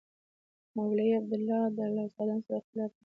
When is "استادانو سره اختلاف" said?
2.07-2.91